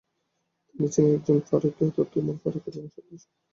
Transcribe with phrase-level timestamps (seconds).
[0.69, 3.11] তিনি ছিলেন একজন ফারুকি অর্থাৎ উমর ফারুকের বংশধর।